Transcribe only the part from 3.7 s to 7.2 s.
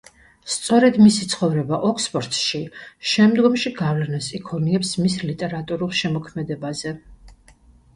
გავლენას იქონიებს მის ლიტერატურულ შემოქმედებაზე.